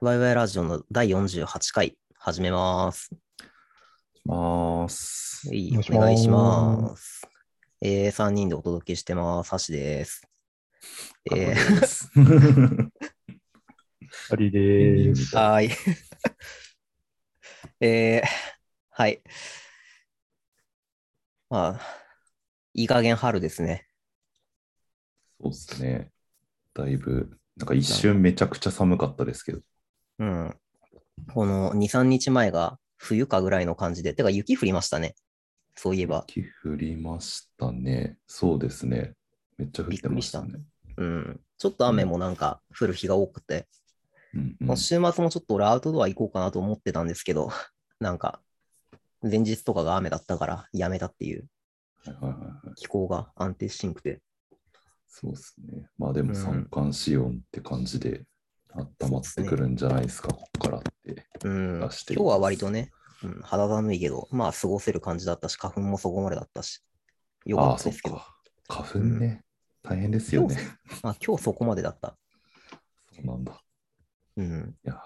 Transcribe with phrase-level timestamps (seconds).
[0.00, 3.10] ワイワイラジオの第48回始めます。
[4.24, 5.48] ます。
[5.48, 7.28] はい、お願いしお願いしまます。
[7.80, 9.50] えー、3人でお届けしてます。
[9.50, 10.22] ハシです。
[11.34, 12.10] えー、です。
[14.30, 15.34] ありでー、す。
[15.36, 15.70] はーい。
[17.84, 18.28] えー、
[18.90, 19.20] はい。
[21.50, 21.80] まあ、
[22.72, 23.88] いい加減春ですね。
[25.40, 26.12] そうですね。
[26.72, 29.60] だいぶ、なんか一瞬めちゃくちゃ寒かったですけど。
[30.18, 30.56] うん。
[31.32, 35.14] この2、3日前が冬かぐらいの感じで、てか雪降りましたね。
[35.74, 36.24] そういえば。
[36.28, 38.18] 雪降りましたね。
[38.26, 39.14] そうですね。
[39.56, 40.60] めっちゃ降ってましたね。
[40.96, 41.40] うん。
[41.58, 43.66] ちょっと雨もなんか降る日が多くて、
[44.34, 47.50] うんうんまあ週末もちょっと俺アウトドア行こうかなと思ってたんですけど、
[48.00, 48.40] なんか、
[49.22, 51.48] 前日とかが雨だったからやめたっていう
[52.76, 54.20] 気候が安定しんくて。
[55.08, 55.88] そうですね。
[55.98, 58.24] まあでもうん三寒四温って感じで
[58.74, 61.26] 温まってくるんじゃないですか、ここからって。
[61.44, 61.78] うん。
[61.80, 62.90] 今日は割とね、
[63.22, 66.82] うん、肌寒いけど、まあ過ごせる感じだったし、花粉もそこまでだったし、
[67.46, 68.34] よかああ、ったですけど、そっか。
[68.68, 69.44] 花粉ね。
[69.82, 70.56] 大変ですよね。
[71.02, 72.16] まあ今日そこまでだった。
[73.14, 73.60] そうなんだ。
[74.36, 74.76] うん。
[74.84, 75.02] いや、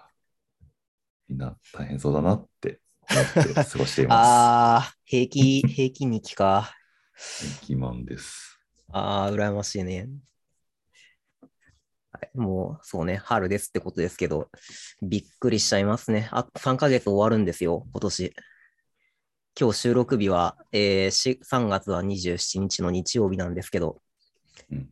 [1.28, 6.74] みんな大変そうだなって思って 過ごしていまああ、平気、平気日記か。
[7.14, 7.60] す。
[7.62, 8.58] キマンです。
[8.90, 10.08] ああ、羨ましいね。
[12.22, 14.48] はい、もう、そうね、春ですってことですけど、
[15.02, 16.28] びっくりしちゃいますね。
[16.30, 18.34] あと3ヶ月終わるんですよ、今年。
[19.58, 24.00] 今日収録日は、えーし3月は27日の日曜日なんですけど、
[24.70, 24.88] うん。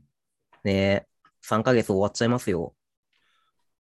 [0.64, 1.06] ね
[1.42, 2.75] 3ヶ月終わっちゃいますよ。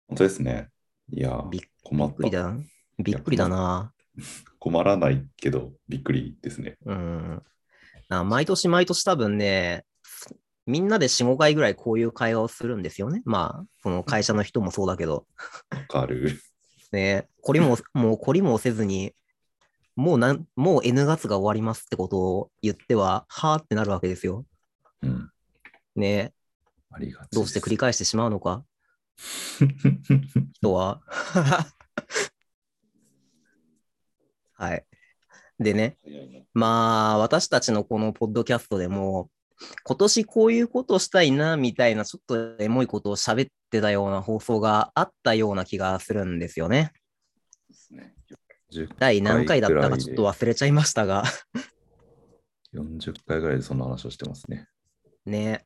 [0.07, 0.69] 本当ですね。
[1.11, 2.51] いやびっ、困っびっくりだた。
[2.51, 2.63] な。
[2.99, 3.91] びっくりだな。
[4.59, 6.77] 困らないけど、びっくりですね。
[6.85, 7.43] うん。
[8.07, 9.83] な毎年毎年多分ね、
[10.65, 13.21] みんなで4、5回ぐらいこういう会話をするんですよね。
[13.25, 15.25] まあ、その会社の人もそうだけど。
[15.69, 16.39] わかる。
[16.91, 19.13] ね、こりも、もうこりもせずに、
[19.95, 24.45] もうなん、もう N 月が終わりますってことを言っては、はーってなるわけですよ。
[25.01, 25.31] うん。
[25.95, 26.33] ね、
[26.91, 28.63] ありがちどうして繰り返返してしまうのか、
[30.53, 31.01] 人は。
[34.53, 34.85] はい。
[35.59, 35.97] でね、
[36.53, 39.29] まあ、私たちのこのポッドキャストでも、
[39.83, 46.93] 今年こういうことしたいな、みたいな、ちょっとエモいことを喋ってたような放送があったような気がするんですよね。
[48.99, 51.23] 第何回だったかちょっと忘れちゃいましたが。
[52.73, 54.67] 40回ぐらいでそんな話をしてますね。
[55.25, 55.65] ね。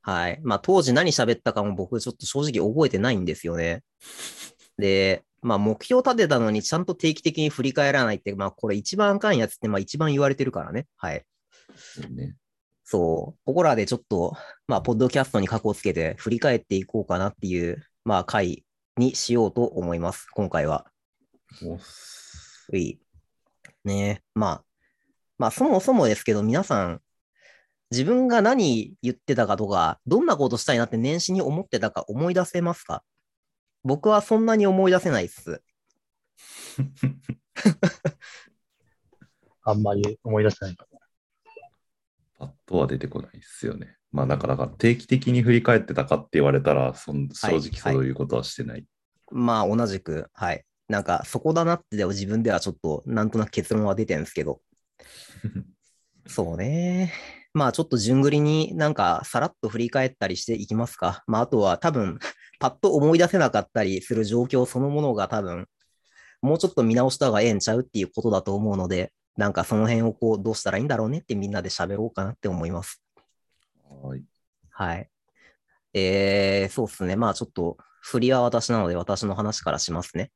[0.00, 0.40] はい。
[0.42, 3.82] まあ当時何喋ったかも僕ちょっと正直覚えてないんですよね。
[4.78, 10.86] で、まあ目標立てたのにちゃんと定期的に振り返らないって、まあこれ一番あかんやつってまあ一番言われてるからね。
[10.96, 11.24] はい。
[12.10, 12.36] ね。
[12.88, 13.40] そう。
[13.44, 14.36] ここらでちょっと、
[14.68, 18.64] まあポッドキャストに過去をつけて振り返っていこうかなっていう、まあ回
[18.96, 20.28] にしようと思います。
[20.30, 20.86] 今回は。
[21.64, 23.00] おっすうい。
[23.84, 24.64] ねまあ、
[25.36, 27.00] まあそもそもですけど、皆さん、
[27.90, 33.02] 自分が何言ってたかとか、どんなことしたいなって年始に思ってたか思い出せますか？
[33.82, 35.60] 僕はそんなに思い出せないっす。
[39.64, 40.86] あんまり思い出せないか
[42.38, 43.96] パッとは出てこないですよね。
[44.12, 48.84] まあ、だから、定期的に振り返ってたかって言われたら、そん正直そういうことはしてない。
[49.30, 50.64] まあ同じく、はい。
[50.88, 54.60] なんかそこだなって自分ではちょっとなんとなく結論は出てるんですけど、
[56.26, 57.12] そうね。
[57.52, 61.24] まあちょっと順繰りになんかさらっと振り返ったりしていきますか。
[61.26, 62.18] まああとは多分
[62.60, 65.66] パッと思い出せなかったりする状況そのものが多分
[66.40, 73.02] もうちょっと見直した方がええんちゃうっていうことだと思うので、なんかその辺をこうどうしたらいいんだろうねってみんなで喋ろうかなって思います。
[74.02, 74.24] はい。
[74.70, 75.10] はい。
[75.94, 77.16] えー、そうっすね。
[77.16, 80.30] まあちょっと振りは私なので私の話からしますね。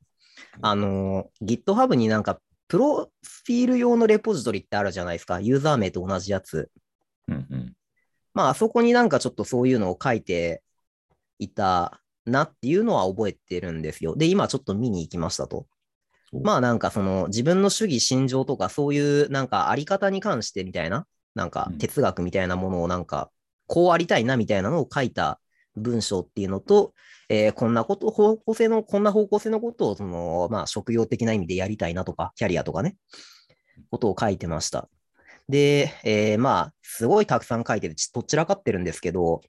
[0.60, 5.41] あの、GitHub になんかプロフィール用のレポジトリってあるじゃないですか。
[5.41, 6.71] ユーザー名と同じやつ。
[7.28, 7.72] うんうん。
[8.34, 10.62] まああそこになんかちょっとそういうのを書いて
[11.39, 14.15] いたなっていうのは覚えてるんですよ。
[14.16, 15.66] で、今ちょっと見に行きましたと。
[16.32, 21.78] まあなんかその自分の主義心情とかそういうなんかあり方に関してみたいな、なんかうん。
[21.78, 23.30] 哲学みたいなものをなんか
[23.66, 25.41] こうありたいなみたいなのを書いた
[25.77, 26.92] 文章っていうのと、
[27.28, 32.97] えーこんなこと、方向性の、こんな方向性のことをその、まあ職業的な意味でやりたいなとか、キャリアとかね、
[33.91, 34.88] ことを書いてました。
[35.48, 39.41] で、えーまあすごいたくさん書いてて、ちどちらかってるんですけど、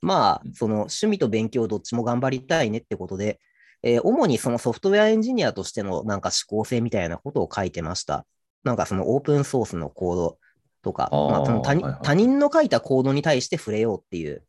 [0.00, 0.52] まあうん。
[0.54, 3.38] その趣味と勉強どっちも頑張りたいねってことで、
[3.82, 8.26] えー主にそのソフトウェアエンジニアとしてのなんか思考性みたいなことを書いてました。
[8.64, 10.38] なんかそのオープンソースのコード
[10.82, 14.42] とか、あーまあ、その他人はいはい他人の書いたコードに対して触れようっていう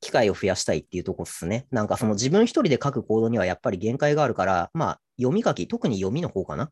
[0.00, 1.66] 機会を増やしたいっていうとこですね。
[1.70, 6.70] なんかその自分一人で書くコードにはやっぱり限界があるから、まあ読み書き、特に読みの方かな？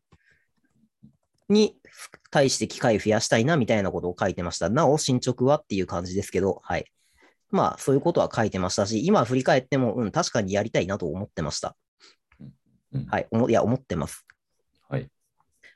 [1.49, 1.77] に
[2.29, 4.69] 対して機会を増やしたいなみたいなことを書いてました。
[4.69, 5.57] なお進捗は？
[5.57, 6.85] っていう感じですけど、はい。
[7.49, 11.75] まあそういうことは書いてましたし、今振り返っても、うん、確かにやりたいなと思ってました。
[12.93, 13.27] うんはい。
[13.31, 14.25] おもいや、思ってます。
[14.89, 15.09] はい。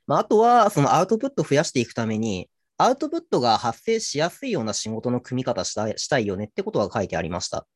[0.07, 7.67] まあ、あとは、そのアウトプットを増やしていくために、アウトプットが発生しやすいような仕事の組み方したいしたいよねってことが書いてありました。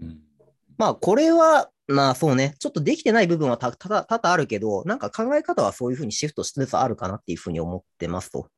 [0.00, 0.20] うん
[0.76, 8.48] まあ、これは、まあそうね、ちょっとできてない部分はたただ多々あるけど、なんか考え方はそういうふうにシフトしつつあるかなっていうふうに思ってますと。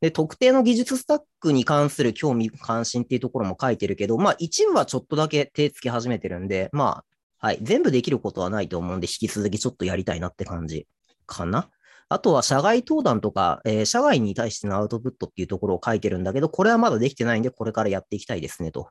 [0.00, 7.04] で、特定の技術スタックに関する興味関心っていうところも書いてるけど、まあ一部はちょっとだけ手つけ始めてるんで、ま
[7.40, 10.86] あ、はい、全部できることはないと思うんで、引き続きちょっとやりたいなって感じ
[11.26, 11.68] かな。
[12.08, 18.88] あとは社外登壇とか、えー社外に対してのアウトプットっていうところを書いてるんだけど、これはまだできてないんで、これからやっていきたいですね、と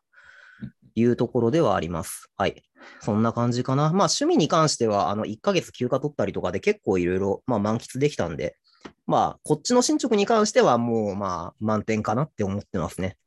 [0.95, 2.29] いうところではあります。
[2.37, 2.63] はい。
[3.01, 3.83] そんな感じかな。
[3.83, 8.55] まあ趣味に関しては、あの、1ヶ月休暇取ったりとかで結構いろいろ、まあ満喫できたんで、
[9.05, 13.17] まあ、こっちの進捗に関してはもう、まあ、満点かなって思ってますね。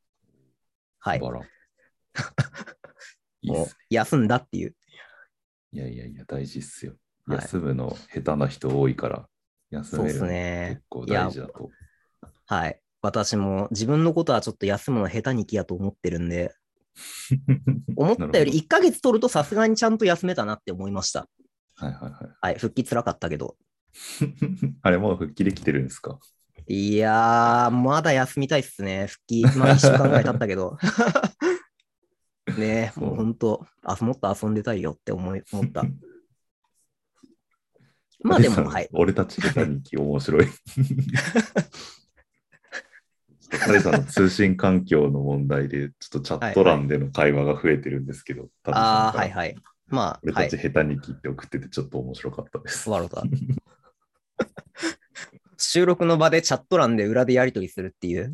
[0.99, 1.19] はい。
[3.43, 3.67] もう。
[3.89, 4.75] 休んだっていう。
[5.71, 6.93] いやいやいや、大事っすよ。
[7.25, 9.27] はい休むの下手な人多いから、
[9.69, 10.83] 休そうっすめるのね結。
[10.89, 11.69] 構大事だと。
[12.45, 12.79] はい。
[13.01, 16.53] 私も自分のことはちょっと休むの下手にきやと思ってるんで、
[17.95, 21.27] 思ったよりなる1ヶ月取るとさすがにちゃんと休めたなって思いました。
[21.75, 22.29] はいはいはい。
[22.41, 22.55] はい。
[22.55, 23.57] 復帰つらかったけど。
[24.81, 26.19] あれ、もう復帰できてるんですか？
[26.67, 29.07] いやー、まだ休みたいっすね。
[29.07, 30.77] 復帰、まあ1週間ぐらい経ったけど。
[32.57, 35.83] ねえ、もう本当、あ、もっと遊んでたいよって思い思った。
[38.23, 38.89] まあでも、はい。
[38.93, 40.47] 俺たち下手にき面白い。
[43.59, 49.55] カレさんの通信環境の問題で、ちょっとチャット欄での会話が増えてるんですけど、タビさんああ、はいはい。
[49.87, 50.57] まあ、はい俺たち。
[50.57, 52.89] 下手に切って送っててちょっと面白かったです。
[52.89, 53.23] わろた。
[55.73, 58.31] 収録の場でチャット欄で裏でやり取りするっていう？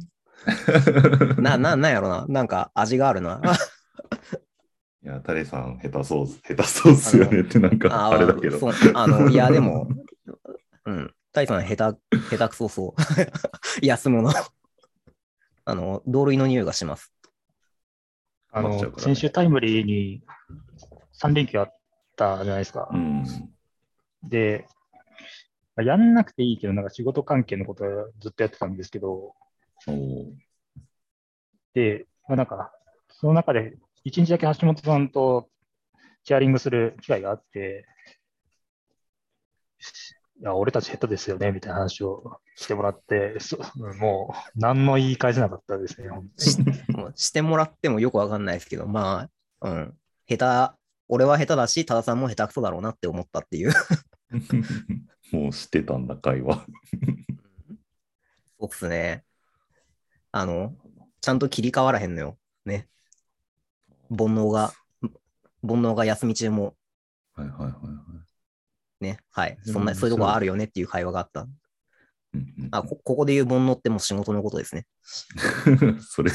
[1.42, 2.26] な、な、なんやろな。
[2.28, 3.42] なんか味があるな。
[5.02, 8.60] いや、タレさん、下手そう、下手そうっすよねってなんかあれだけど。
[8.94, 9.88] あの、いや、でも、
[10.84, 11.16] うん。
[11.32, 12.00] タイさん、下手、
[12.30, 13.86] 下手くそそう。
[13.86, 14.34] 休むの。
[15.64, 17.14] あの、同類の匂いがします。
[18.52, 20.22] あの、ね先週タイムリーに
[21.14, 21.78] 3連休あっ
[22.18, 22.98] たじゃないですかう。
[22.98, 23.24] ん。
[24.24, 24.79] で、まあ
[25.82, 29.34] やんなくていいけど、なんか仕事関係のことはずっとやってたんですけど、
[31.74, 32.72] で、まあ、なんか、
[33.10, 35.50] その中で一日だけ橋本さんと
[36.24, 37.86] チェアリングする機会があって、
[40.42, 43.58] いや、俺たち下手ですよね、みたいな話をしてもらって、そ
[44.00, 46.30] もう何も言い返せなかったですね、本
[46.96, 47.14] 当に。
[47.18, 49.30] してもらってもよくわかんないですけど、ま
[49.62, 49.98] あ、うん。
[50.28, 50.80] 下手、
[51.10, 53.72] 俺は下手だし、多田さんも下手くそだろうなって思ったっていう。
[55.32, 56.66] もうしてたんだ、会話。
[58.60, 59.24] そうっすね。
[60.32, 60.76] あの、
[61.22, 62.38] ちゃんと切り替わらへんのよ。
[62.66, 62.88] ね。
[64.10, 64.74] 煩悩が、
[65.62, 66.76] 煩悩が休み中も
[67.40, 67.72] はいはいはいは
[69.02, 69.04] い。
[69.04, 69.20] ね。
[69.32, 69.58] はい。
[69.66, 71.42] うんそんな、そういうとこあるよねっていう会話があった。
[71.42, 71.50] うん
[72.34, 74.86] うんあ、こここで言う煩悩ってもう仕事のことですね。
[76.02, 76.32] それ、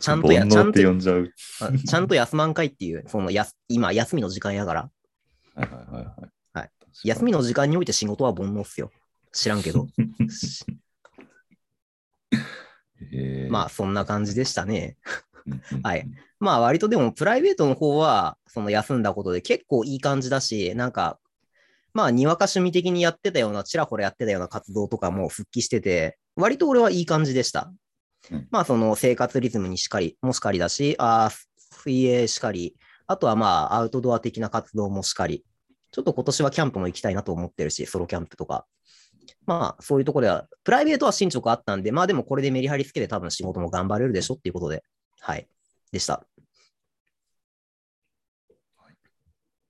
[0.00, 1.30] ちゃんとや、ちゃんとて呼んじゃう。
[1.60, 4.90] あちゃんと休まんかいっていう、そのやす、今、休みの時間やから、
[5.54, 6.04] はいはい。
[6.04, 6.33] はい
[7.02, 8.90] 休みの時間において仕事は煩悩っすよ。
[9.32, 9.88] 知らんけど。
[13.12, 14.96] えーまあ、そんな感じでしたね。
[15.82, 16.08] はい。
[16.40, 21.18] まあ、割とでも、プライベートの方は、その休んだことで結構いい感じだし、なんか、
[21.92, 27.72] まあ、にわか趣味的にやってたような、ちらほらやってたような活動とかも復帰してて、割と俺はいい感じでした
[28.30, 28.48] うん。
[28.50, 35.44] まあ、その生活リズムにしかり、もしかりだし、あー水泳しかり、あとはまあ、アウトドア的な活動もしかり、
[35.94, 38.66] ちょっと今年はキャンプも行きたいなと思ってるし、ソロキャンプとか。
[39.46, 44.82] まあ、そういうところでは、プライベートは進捗あったんで、まあでもこれでメリハリつけて多分仕事も頑張れるでしょっていうことで、
[45.20, 45.46] はい、
[45.92, 46.26] でした。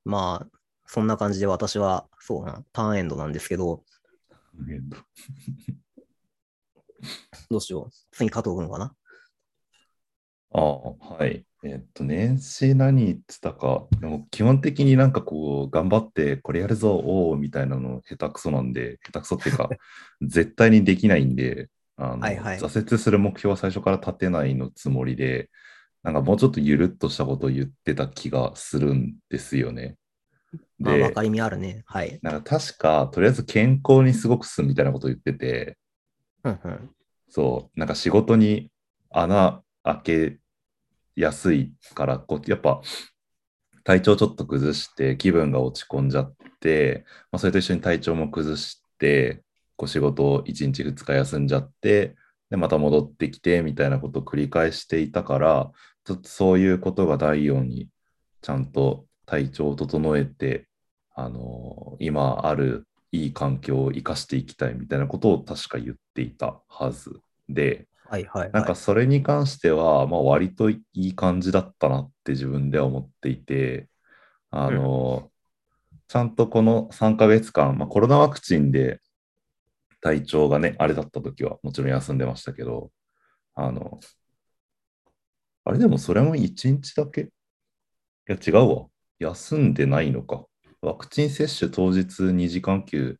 [0.06, 3.84] まあ、そんな感じで私は、そうな、ターンエンドなんですけど、
[4.70, 4.96] えっと
[7.50, 7.90] どうしよう。
[8.12, 8.94] 次加藤君かな？
[10.54, 11.44] ああ、はい。
[11.64, 19.68] えっと、年始何言ってたか、でも基本的になんかこう、頑張ってこれやるぞ、おおみたいなの下手くそなんで、下手くそっていうか、
[20.22, 25.50] 絶対にできないんで、あのはいはい挫折する目標は最初から立てないのつもりで、
[26.04, 29.96] なんかもうちょっとゆるっとしたことを言ってた気がするんですよね。
[30.78, 31.82] まあ、で、わかりみあるね。
[31.86, 32.18] はい。
[32.22, 35.78] なんか確か、とりあえず健康にすごく進むみたいなことを言ってて、
[36.44, 36.90] うんうん。
[37.28, 38.70] そう、なんか仕事に
[39.10, 40.38] 穴開け
[41.16, 42.80] やすいから、こやっぱ
[43.84, 49.42] 体調ちょっと崩して気分が落ち込んじゃって、まあ、それと一緒に体調も崩して、
[49.76, 52.16] こう仕事を1日2日休んじゃって、
[52.50, 55.70] で、また戻ってきてみたいなことを繰り返していたから、
[56.04, 57.88] ちょっとそういうことがないように、
[58.40, 60.66] ちゃんと体調を整えて、
[61.16, 68.52] あの今あるいい環境を生かしていきたいみたいなことを確か言っていたはずで、はいはい、はい。
[68.52, 73.88] なんかそれに関しては、まあ、割といい感じだったなって自分では思っていて、
[74.50, 75.30] あの、
[76.08, 79.00] ちゃんとこの3ヶ月間、まあ、コロナワクチンで
[80.00, 82.90] 体調がね、あれだった時はもちろん休んでましたけど、
[83.54, 83.98] あの、
[85.64, 87.22] あれでもそれも1日だけ？
[87.22, 87.26] い
[88.28, 88.86] や違うわ。
[89.18, 90.44] 休んでないのか。
[90.82, 93.18] ワクチン接種当日2時間休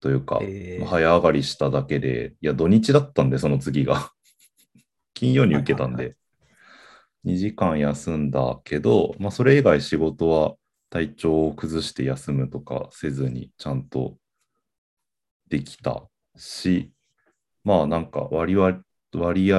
[0.00, 0.80] というか、えー。
[0.80, 4.12] まあ早上がりしただけで、いや、土日だったんで、その次が。
[5.14, 6.16] 金曜に受けたんで、
[7.24, 10.54] 2時間休んだけど、まあ、それ以外仕事は
[10.88, 14.16] 体調を崩して休むとかせずにちゃんと
[15.48, 16.92] できたし、
[17.64, 18.80] まあなんか割合、
[19.12, 19.58] 割合、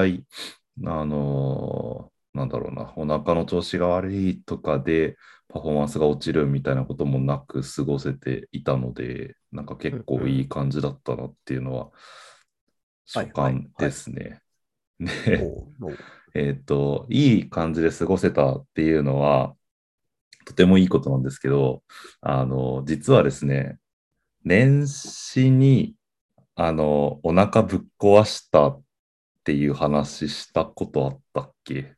[0.85, 5.17] あのーなんだろうな、お腹の調子が悪いとかで
[5.49, 11.95] パフォーマンスが落ちるみたいなこともなく過ごせていたので、なんか結構いい感じだったなっていうのは、はい
[13.05, 13.33] 所はい。
[13.33, 14.41] 感ですね。
[14.99, 15.45] で、
[16.33, 19.55] えっと、いい感じで過ごせたっていうのは、
[20.45, 21.83] とてもいいことなんですけど、
[22.21, 23.77] あの、実はですね、
[24.43, 25.95] 年始に、
[26.55, 28.83] あの、お腹ぶっ壊したっ
[29.43, 31.95] ていう話したことあったっけ？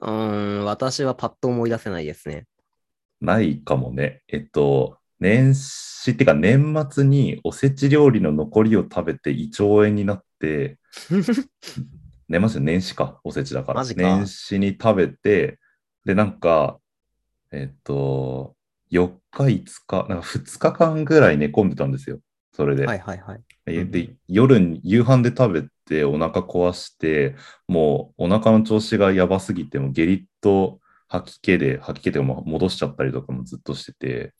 [0.00, 2.46] うーん、私はパッと思い出せないですね。
[3.20, 4.22] ないかもね。
[4.28, 10.78] えっと、年始ってか年末におせち料理の残りを食べて胃腸炎になって、
[12.28, 13.84] 年末年始か、おせちだから。
[13.84, 15.58] 年始に食べて、
[16.04, 16.78] で、なんか、
[17.52, 18.56] えっと、
[18.90, 22.20] 4日、5日、なんか2日間ぐらい寝込んでたんですよ。
[22.54, 22.86] それで。
[22.86, 23.40] はいはいはい。
[23.66, 27.34] えで、夜に、夕飯で食べてお腹壊して、
[27.66, 34.34] もうお腹の調子がやばすぎて、もう下痢と吐き気で、吐き気でも戻しちゃったりとかもずっとしてて、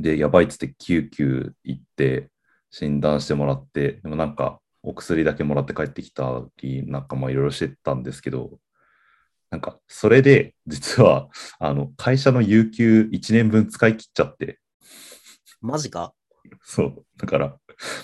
[0.00, 2.30] で、やばいっつって救急行って
[2.70, 8.58] 診断してもらって、でもなんかお薬だけもらって帰ってきたり、なんかまあいろいろしてたんですけど、
[9.50, 11.28] なんかそれで実は
[11.58, 14.58] あの会社の有給1年分使い切っちゃって、
[15.60, 16.14] マジか？
[16.62, 17.56] そう、だから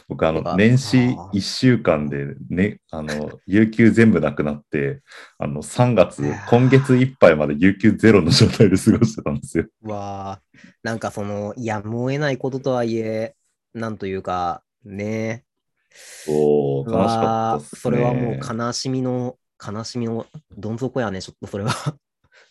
[0.08, 5.02] 僕あの年始あー1週間でね、あの有給全部なくなって、
[5.38, 9.66] あの3月今月いっぱいまで有給ゼロの状態で過ごしてたんですよ。
[9.82, 10.40] うわあ
[10.82, 13.34] なんかその、やむを得ないこととはいえ、
[13.74, 15.44] なんというか、ね
[15.90, 17.68] そう、う悲しかったね。
[17.74, 20.26] それはもう悲しみの、悲しみの
[20.56, 21.70] どん底やね、ちょっとそれは。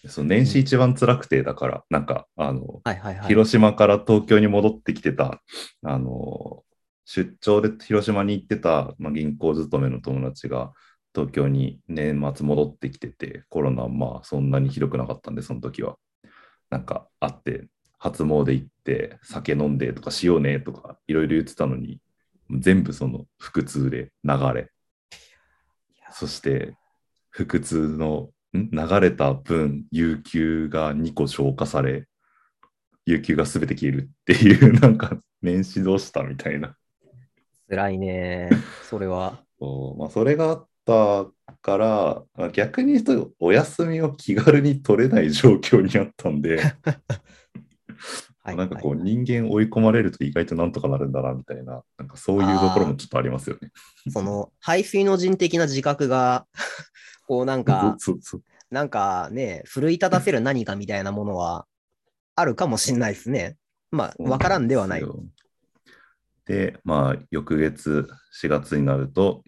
[0.08, 3.28] そう年始一番辛くて、だから、なんか、あの、はいはいはい。
[3.28, 5.42] 広島から東京に戻ってきてた、
[5.84, 6.64] あの、
[7.06, 10.74] 出張で広島に行ってた、まあ、銀行勤めの友達が、
[11.16, 15.98] 東京に年末戻ってきてて、コロナ、まあ、そんなにひどくなかったんで、その時は。
[16.70, 22.02] なんか、あって、初詣行って、酒飲んでとかしようねとか、いろいろ言ってたのに、
[22.52, 24.70] 全部その腹痛で流れ、
[26.12, 26.76] そして、
[27.32, 32.06] 腹痛のん流れた分、有給が2個消化され、
[33.06, 36.75] 有給がすべて消えるっていう、 なんか、年始どうしたみたいな。
[37.70, 38.50] 辛いね、
[38.89, 39.44] それは。
[39.60, 41.27] そうまあ、それがあった
[41.62, 46.62] から、まあ逆に言うと、お休みを気軽に取れない状況にあったんで、
[48.44, 53.72] はいなんかこう、はい人間追い込まれると意外となんとかなるんだな、みたいな、なんかそういうところもちょっとありますよね。
[54.12, 56.46] その、排水の人的な自覚が、
[57.27, 58.41] こうなんか、そうそう
[58.72, 61.65] なんかね、奮い立たせる何かみたいなものは
[62.36, 63.57] あるかもしれないですね。
[63.91, 65.05] まあ、わからんではない。
[66.46, 68.07] でまあ、翌月
[68.41, 69.43] 4月になると、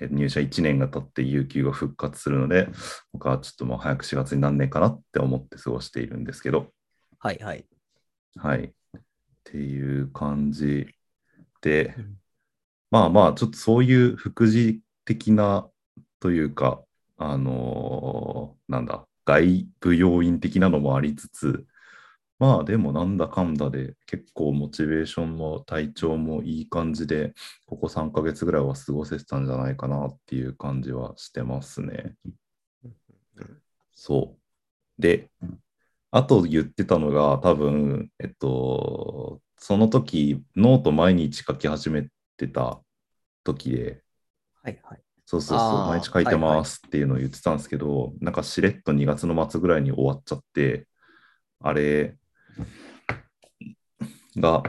[0.00, 2.68] え入社1年が経って有給が復活するので、
[3.12, 6.72] 僕はちょっともう早く4月になんねえかなって思って過ごしているんですけど、
[7.18, 7.66] はいはい。
[8.36, 8.64] はい。
[8.64, 9.00] っ
[9.44, 10.86] ていう感じ
[11.60, 12.16] でうん、
[12.90, 15.68] まあまあ、ちょっとそういう副次的な
[16.20, 16.82] というか、
[17.32, 21.66] あのーなんだ、外部要因的なのもありつつ、
[22.38, 27.34] まあでもなんだかんだで結構モチベーションも体調もいい感じで、
[27.66, 32.16] ここ3ヶ月ぐらいは過ごせてたんじゃないかなっていう感じはしてますね。
[33.94, 34.36] そ
[34.98, 35.02] う。
[35.02, 35.30] で、
[36.10, 42.82] あと言ってたのが多分、えっと、その時ノート毎日書き始めてた
[43.44, 44.02] 時で、
[44.62, 45.03] はいはい。
[45.26, 50.86] そうそうそう、毎日書いてますっていうのを言ってたんですけど、なんかしれっと2月の末ぐらいに終わっちゃって、
[51.60, 52.16] あれ
[54.36, 54.62] が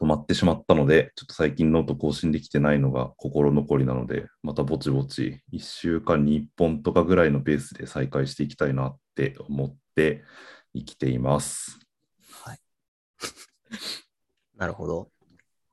[0.00, 10.24] 止まってしまったので、ちょっと最近ノート更新できてないのが心残りなので、またぼちぼち1週間に1本とかぐらいのペースで再開していきたいなって思って
[10.74, 11.78] 生きています。
[14.56, 15.10] なるほど。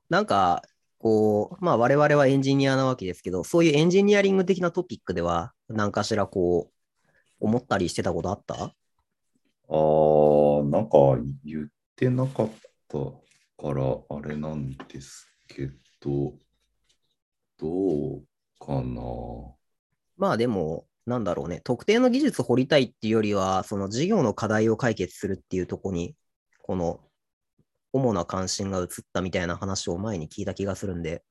[0.08, 0.62] なんか、
[1.02, 6.74] こう、まあ我々はエンジニアなわけですけど、そういうエンジニアリング的なトピックでは、何かしらこう、
[7.40, 8.54] 思ったりしてたことあった？
[8.54, 10.98] あー、なんか
[11.42, 12.50] 言ってなかっ
[12.86, 16.34] たから、あれなんですけど、
[17.58, 18.22] どう
[18.58, 19.00] かな？
[20.18, 26.14] まあでも、なんだろうね、特定の技術掘りたいっていうよりは、その事業の課題を解決するっていうところに、
[26.62, 27.00] この
[27.92, 31.22] 主な関心が移ったみたいな話を前に聞いた気がするんで、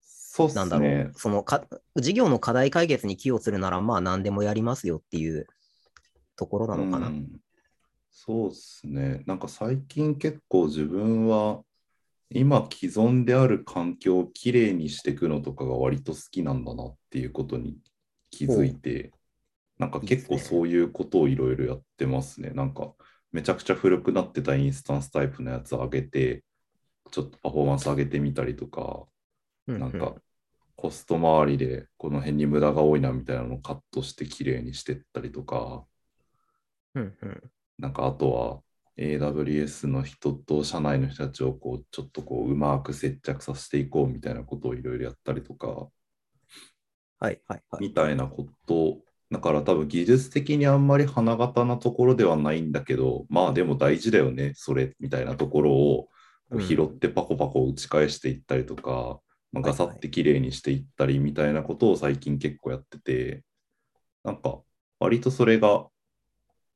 [0.00, 1.12] そうっなんだろすねう、。
[1.14, 1.64] そのか
[1.96, 5.46] 事業の課題解決に寄与するなら、まあ何でもやりますよっていう
[6.36, 7.08] ところなのかな。
[7.08, 7.28] うん
[8.24, 9.22] そうですね。
[9.26, 11.62] なんか最近結構自分は
[12.30, 17.78] 今既存である環境をきれいにしていくのとかが割と好きなんだなっていうことに
[18.30, 19.12] 気づいて、
[19.78, 22.50] なんか結構そういうことをいろいろやってますね。
[22.50, 22.92] なんか
[23.32, 26.44] めちゃくちゃ古くなってたインスタンスタイプのやつを上げて、
[27.10, 29.04] ちょっとパフォーマンス上げてみたりとか、
[29.66, 29.80] うんうん。
[29.80, 30.14] なんか
[30.76, 35.84] コスト周りでこの辺に無駄が多いなみたいなのをカットしてきれいにしてったりとか、
[36.94, 37.42] うんうん。
[37.78, 38.60] なんかあとは
[38.98, 47.80] AWS の人と社内の人たちをこうちょっとこううまく接着させていこうみたいなことをいろいろやったりとか、はいはいはい。
[47.80, 48.98] みたいなこと、
[49.32, 56.08] だから多分技術的にあんまり花形なところではないんだけど、まあでも大事だよね、それみたいなところを
[56.60, 59.20] 拾ってパコパコ打ち返していったりとか、まあ、はい
[59.54, 59.62] はい。
[59.62, 63.42] ガサってきれいにしていったりみたいなことを最近結構やってて、
[64.22, 64.60] なんか
[65.00, 65.86] 割とそれが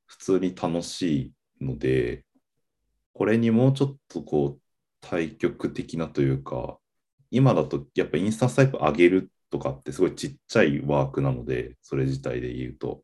[0.07, 2.25] 普通に楽しいので、
[3.13, 4.61] これにもうちょっとこう
[5.03, 6.79] 対極的なというか、
[7.31, 13.03] 今だとやっぱインスタンスタイプ上げるとかってすごいちっちゃいワークなので、それ自体で言うと、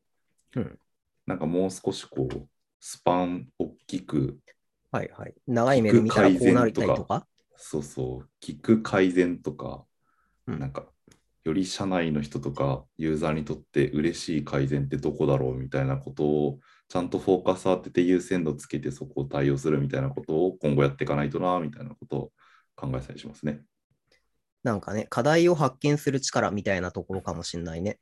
[0.56, 0.78] うん
[1.24, 2.48] なんかもう少しこう、
[2.80, 4.38] スパン大きく、
[4.90, 5.34] はいはい。
[5.46, 7.26] 長い目で見たらこうなりたいとか？
[7.56, 9.84] そうそう、聞く改善とか、
[10.48, 10.86] うんなんか、
[11.44, 22.32] より社内の人とかユーザーにとって嬉しい改善ってどこだろうみたいなことをちゃんとフォーカス当てて優先度つけてそこを対応するみたいなことを今後やっていかないとなみたいなことを
[22.76, 23.60] 考えたりしますね。
[24.62, 27.98] なんかね、課題を発見する力みたいなところかもしれないね。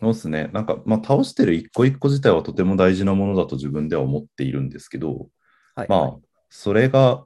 [0.00, 0.50] そうですね。
[0.52, 5.28] なんか、まあ、倒してる一個一個自体はとても大事なものだと自分では思っているんですけど、
[5.74, 6.16] はい、まあ、
[6.50, 7.24] それが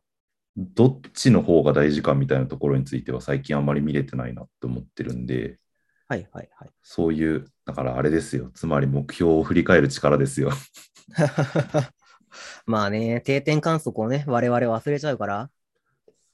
[0.57, 5.59] どっちの方が大事かみたいなところについては最近あんまり見れてないなって思ってるんで、
[6.09, 6.71] はいはいはい。
[6.83, 8.51] そういう、だからあれですよ。
[8.55, 10.51] つまり目標を振り返る力ですよ。
[12.67, 15.51] まあね、定点観測をね、我々忘れちゃうから、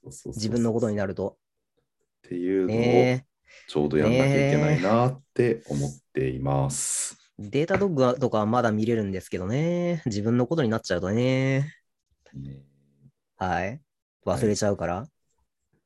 [0.05, 1.37] 自分のことにななると。
[2.29, 3.25] っていうのをね
[3.67, 7.17] ちょうどやんなきゃいけないなって思っています。
[7.39, 11.73] データドッグとかはまだ見れるんですけどね、自分のことになっちゃうとね、
[12.35, 12.61] ね
[13.37, 13.81] はい。
[14.27, 15.07] 忘れちゃうから。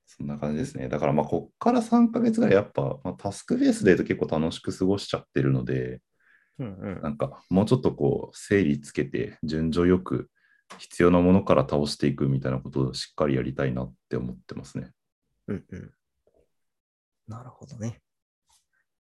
[0.07, 0.88] そんな感じですね。
[0.88, 6.00] だからまあ、こっから3ヶ月ぐらいやっぱ、まあ、タスクベースで結構楽しく過ごしちゃってるので、
[6.59, 10.28] うんうんなんかもうちょっとこう整理つけて順序よく
[10.78, 14.90] 必要なものから倒していくみたいなことをしっかりやりたいなって思ってますね。
[15.48, 15.92] うんうん。
[17.33, 18.03] なるほどね。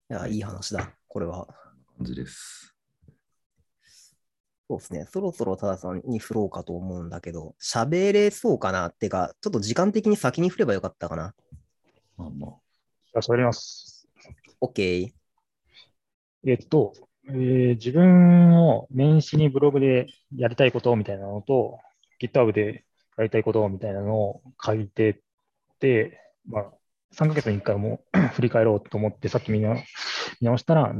[0.08, 0.90] いや、はいいい話だ。
[1.06, 1.46] これは。
[1.98, 2.74] 感じです。
[4.68, 5.04] そうですね。
[5.04, 8.86] そろそろたださんに振ろうかと思うんだけど、喋れそうかな？
[8.86, 11.34] ってか、ちょっと時間的に先に振ればよかったかな？
[12.16, 12.50] まあまあ。
[13.06, 14.08] じゃあ、喋ります。
[14.62, 15.12] OK。
[16.46, 16.94] えっと、
[17.28, 21.78] えー自分を年始にブログでやりたいことみたいなのと、
[22.18, 22.86] GitHub で
[23.18, 25.16] やりたいことみたいなのを書いてっ
[25.80, 26.72] て、まあ、
[27.14, 28.00] 3ヶ月に1回も
[28.34, 29.82] 振り返ろうと思って、さっき見な見
[30.42, 30.92] 直したら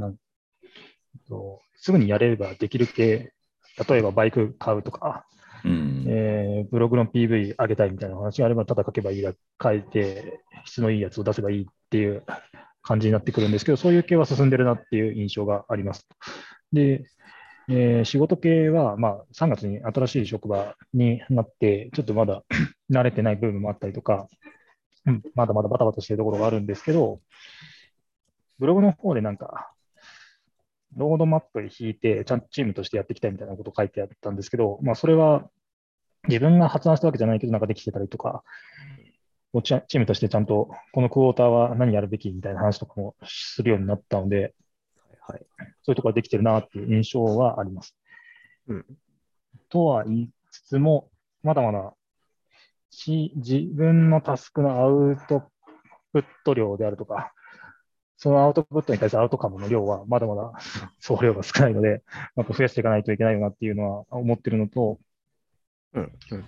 [1.75, 3.33] すぐにやれればできる系、
[3.87, 5.25] 例えばバイク買うとか、
[5.63, 6.05] うん。
[6.07, 12.23] えーブログの PV 上げたいみたいな話があれば、ただ書けばいいや、書いて、質のいいやつを出せばいいっていう
[12.81, 16.07] 感じになってくるんですけど、そういう系は進んでるなっていう印象があります。
[16.73, 17.05] で、
[17.69, 22.43] えー仕事系は、まあ、3月に新しい職場になって、ちょっとまだ
[22.91, 24.27] 慣れてない部分もあったりとか、
[25.07, 27.21] うんまだまだバタバタしてるところがあるんですけど、
[28.59, 29.71] ブログの方でなんか、
[30.95, 35.49] ロードマップに引いて、ちゃんとチームとしてやっていきたいみたいなことを書いてあったんですけど、まあ、それは
[36.27, 38.43] 自分が発案したわけじゃないけど、なんかできてたりとか、
[39.63, 44.53] チームとしてちゃんとこのクォーターは何やるべきみたいな話とかもするようになったので、
[45.21, 45.45] はい。
[45.83, 47.95] そういうところができてるなっていう印象はあります。
[48.67, 48.85] うん。
[49.69, 51.09] とは言いつつも、
[51.43, 51.93] まだまだ
[52.89, 55.43] し自分のタスクのアウト
[56.13, 57.33] プット量であるとか、
[58.17, 60.51] そのアウトプットに対するアウトカムの量はまだまだ
[60.99, 62.03] 総量が少ないので、
[62.35, 64.99] なんか増やしていかないといけないよなっていうのは思ってるのと、
[65.93, 66.11] うん。
[66.31, 66.45] うん。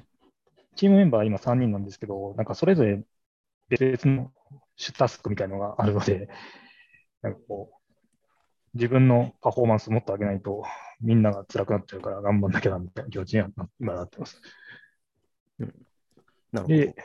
[0.75, 3.03] チームメンバー今3人なんですけど、なんかそれぞれ
[3.69, 4.31] 別々の
[4.75, 6.29] 主タスクみたいなのがあるので、
[7.21, 7.79] なんかこう、
[8.73, 10.63] 自分のパフォーマンスもっと上げないと、
[11.01, 14.41] みんなが辛くなっちゃうから頑張んなきゃなみたいな気持ちにはな今なってます。
[16.51, 16.77] なるほど。
[16.77, 16.95] で、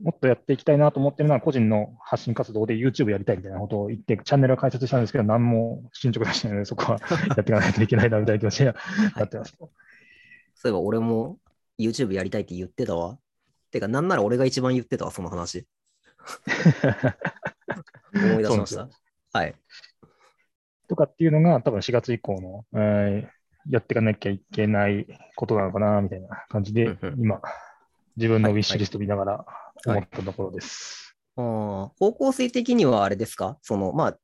[0.00, 6.98] もっとやっていきたいなと思ってるのは、個人の発信活動で YouTube やりたいみたいなことを言って、チャンネルを開設したんですけど、何も進捗出してないので、そこは
[7.36, 8.76] やっていかないといけないなみたいな気持ちには
[9.16, 9.54] なってます。
[9.56, 9.68] そう
[10.66, 11.38] いえば俺も
[11.78, 13.18] YouTube やりたいって言ってたわ。
[13.70, 15.66] てか、なんなら俺が一番言ってたわ、その話。
[18.14, 18.88] 思い出しました。
[19.32, 19.54] はい。
[20.88, 27.40] とかっていうのが、多分4月以降の、えーやっていかなきゃいけないことなのかな、みたいな感じで今、
[28.16, 29.46] 自分のはいウィッシュリスト見ながらは
[29.86, 31.16] い思ったところです。
[31.36, 31.44] あー
[31.98, 33.58] 方向性的にはあれですか？
[33.62, 34.18] その、まあ、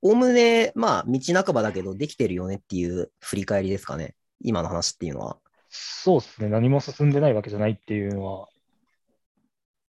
[0.00, 4.14] おおむね、まあ、道半ばだけど、できてるよねっていう振り返りですかね？
[4.40, 5.38] 今の話っていうのは。
[5.68, 8.48] そうですね、何も進んでないわけじゃないっていうのは、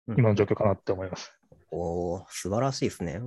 [0.07, 1.31] うん今の状況かなって思います。
[1.71, 3.19] おー素晴らしいですね。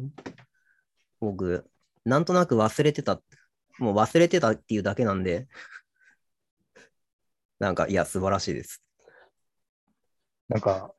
[1.20, 1.68] 僕、
[2.04, 3.20] なんとなく忘れてた、
[3.78, 5.48] もう忘れてたっていうだけなんで、
[7.59, 8.83] なんか、いや、素晴らしいです。
[10.48, 10.94] なんか、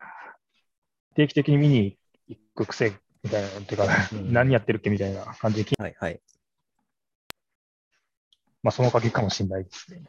[1.15, 6.21] 定期的に見に行く癖みたいなのってか、うん何やってるっけみたいな感じで、はいはい。
[8.61, 10.03] まあ、そのおかげかもしれないですね。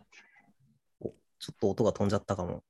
[1.38, 2.62] ちょっと音が飛んじゃったかも。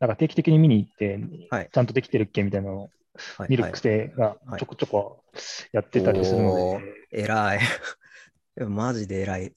[0.00, 2.90] なんか定期的に見に行って、はいちゃんとできてるっけみたいなのを
[3.36, 3.72] はい、見るはい。
[3.72, 5.24] 癖がちょこちょこ
[5.72, 7.58] やってたりするので、おー偉い。
[8.58, 9.54] いやマジで偉い。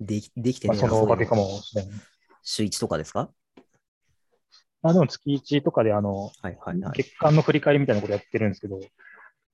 [0.00, 2.00] できできてまあ、ねえなそのおかげかもしれない。
[2.42, 3.30] 週1とかですか？
[4.82, 6.92] まあ、でも月1とかで、あの、はいはいはい。
[6.94, 8.80] 月間の振り返りみたいなことやってるんですけど、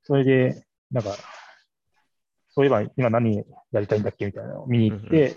[0.04, 1.16] それで、なんか、
[2.50, 5.36] そういえば今何やりたいんだっけみたいなのを見に行って、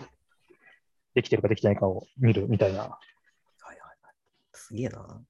[1.16, 2.82] できてるかできてないかを見るみたいな。
[2.82, 2.90] はい
[3.68, 4.16] はいはい。
[4.54, 5.22] すげえな。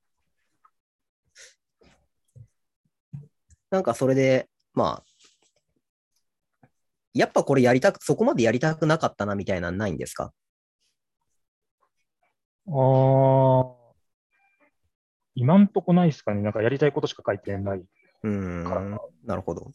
[3.71, 6.67] なんかそれで、まあ、
[7.13, 10.33] やっぱこれやりたく、そこまでやりたくなかったなみたいなのないんですか？
[12.67, 13.78] あー
[15.39, 16.41] 今んとこないですかね。
[16.41, 17.83] なんかやりたいことしか書いてない。
[18.23, 18.63] うん、
[19.25, 19.71] なるほど。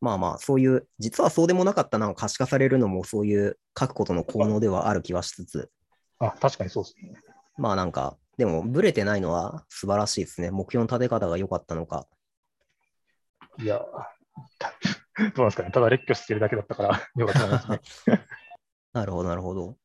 [0.00, 5.70] まあまあ、そういう、実はそうでもなかったなの可視化されるのも、そういう書くことの効能ではある気はしつつ、
[6.18, 7.14] あ、確かにそうですね。
[7.56, 10.50] まあなんか、でも、ブレてないのは素晴らしいですね。
[10.50, 12.06] 目標の立て方が良かったのか。
[13.58, 13.82] いや、
[14.58, 14.72] た
[15.18, 15.70] どうなんですかね。
[15.70, 18.26] ただ列挙してるだけだったから、よかったですね。
[18.92, 19.76] なるほど、なるほど。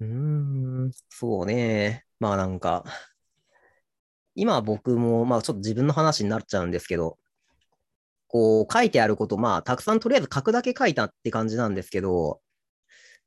[0.00, 0.06] うー
[0.88, 2.04] ん、そうね。
[2.18, 2.84] まあなんか、
[4.36, 7.18] 今僕も、まあちょっと自分の話になっちゃうんですけど、
[8.28, 12.40] こう書いてあること、まあたくさんとりあえず書くだけ書いたって感じなんですけど、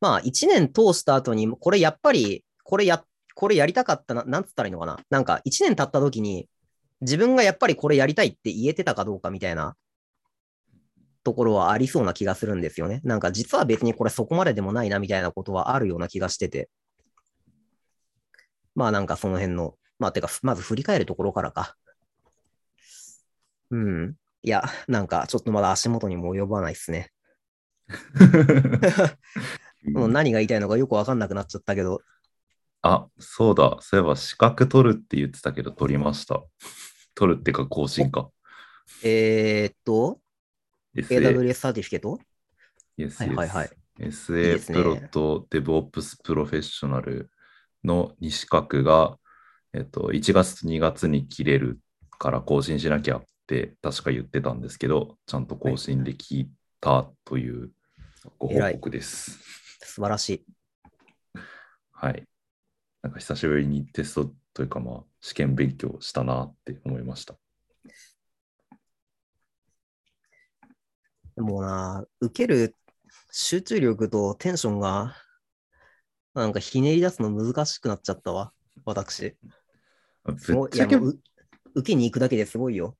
[0.02, 3.04] まあ1年通した後に、これやっぱり、これや、
[3.36, 5.00] これやりたかったな、なんつったらいいのかな。
[5.10, 6.50] なんか1年経った時に、
[7.02, 9.76] 自分がやっぱりこれやりたいって言えてたかどうかみたいな
[11.28, 13.02] ところはありそうな気がするんですよね。
[13.04, 16.70] なんか実は別にこれそこまででもないなみたいなことはあるような気がしてて。
[18.76, 21.76] まあなんかその辺の、まあてかまず振り返るところからか。
[23.72, 24.16] うん。
[24.42, 27.12] いや、なんかちょっとまだ足元にも及ばないですね。
[29.92, 32.00] もう何が言いたいのかよくわかんなくなっちゃったけど。
[32.84, 33.76] あ、そうだ。
[33.82, 36.42] そういえば資格取るって言ってたけど取りました。
[37.16, 38.30] 取るってか更新か。
[39.04, 40.22] えー、っと、
[41.02, 42.20] AWS サーティフィケット
[42.98, 43.70] ？Yes, はいはいはい。
[44.00, 47.30] SA プロと DevOps プロフェッショナル
[47.84, 49.18] の2資格が、
[49.74, 51.80] えっと、1月と2月に切れる
[52.18, 57.72] から更新しなきゃって確か言ってたんですけど、ちゃんと更新できたという
[58.38, 59.40] ご報告です。
[59.82, 60.46] 素晴らしい。
[61.92, 62.24] はい。
[63.02, 67.36] なんか久しぶりにテストというか、まあ、試験勉強したなって思いました。
[71.38, 72.74] でもな、受ける
[73.32, 75.16] 集中力とテンションが、
[76.34, 78.52] なんかひねり出すの難しくなっちゃったわ、
[78.86, 79.36] 私。
[80.26, 81.16] ぶっちゃけ受
[81.84, 82.98] けに行くだけですごいよ。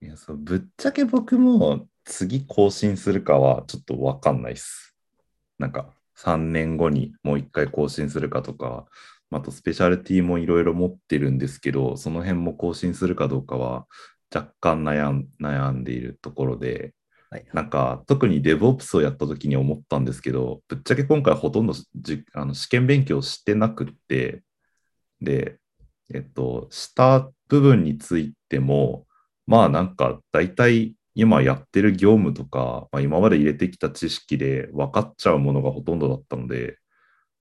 [0.00, 4.96] いやそうぶっちゃけ僕も次更新するかはちょっとわかんないっす。
[5.58, 8.86] なんか3年後にもう一回更新するかとか、
[9.30, 13.86] あとスペシャルティもいろいろ持ってるんですけど、その辺も更新するかどうかは
[14.34, 16.94] 若干悩ん悩んでいるところで、
[17.30, 24.42] はいなんか特に DevOps をやった時に思ったんですけど、ぶっちゃけ今回ほとんどじあの試験勉強してなくって、
[25.20, 25.58] で、
[26.12, 29.06] えっと、した部分についても、
[29.46, 36.78] まあなんか大体今やってる業務とか、まあ、今まで入れてきた知識で分かっちゃうものがほとんどだったので、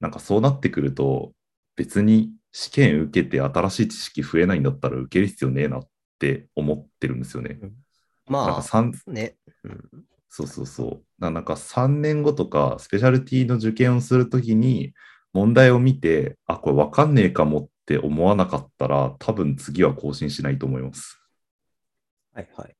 [0.02, 1.34] なんかそうなってくると、
[1.78, 5.88] 別に試験受けて新しい知識増えないんだったら受ける必要ねえなっ
[6.20, 7.58] て思ってるんですよね。
[7.62, 7.72] なん
[8.28, 9.36] まか三あ、ね。
[9.64, 9.90] うん
[10.30, 11.04] そうそうそう。
[11.20, 14.94] ななんか3年後とか、スペシャルティの受験をするときに、
[15.34, 21.20] 問題を見て、あ、これ分かんねえかもって思わなかったら、多分次は更新しないと思います。
[22.34, 22.76] はいはい。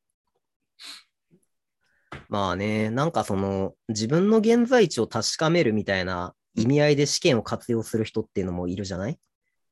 [2.28, 9.18] まあね、なんかその自分の現在地を確かめるみたいな意味合いで試験を活用する人っていうのもいるじゃない？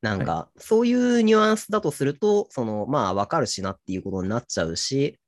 [0.01, 5.19] なんか、そういうニュアンスだとすると、そのまあわかるしなっていうことになっちゃうし、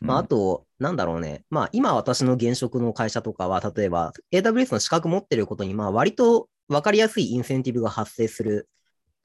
[0.00, 1.44] まあ、あうんと、なんだろうね。
[1.50, 8.68] まあ、今私の現職の会社とかは、例えば AWS の資格持ってることに、まあ、割と分かりやすいインセンティブが発生する、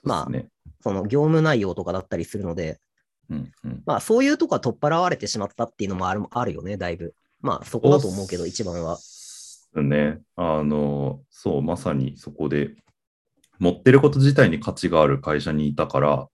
[0.04, 0.32] まあ
[0.82, 2.80] その業務内容とかだったりするので、
[3.30, 7.14] うんうんまあ、そういうとこは取っ払われてしまったっていうのもあるあるよね、だいぶ。
[7.40, 8.98] まあ、そこだと思うけど、一番は。
[9.76, 10.20] ね。
[10.36, 12.76] あの、そう、まさにそこで、
[13.60, 16.28] 持ってること自体に価値がある会社にいたから、